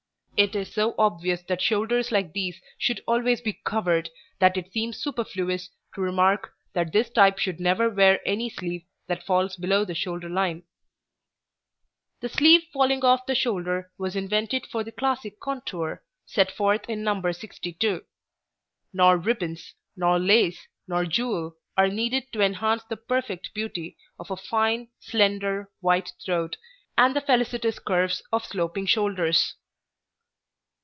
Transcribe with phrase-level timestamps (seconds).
[0.37, 4.97] It is so obvious that shoulders like these should always be covered that it seems
[4.97, 9.93] superfluous to remark that this type should never wear any sleeve that falls below the
[9.93, 10.63] shoulder line.
[12.23, 12.27] [Illustration: NO.
[12.27, 16.89] 62] The sleeve falling off the shoulder was invented for the classic contour, set forth
[16.89, 17.21] in No.
[17.31, 18.03] 62.
[18.93, 24.37] Nor ribbons, nor lace, nor jewel are needed to enhance the perfect beauty of a
[24.37, 26.57] fine, slender, white throat,
[26.97, 29.53] and the felicitous curves of sloping shoulders.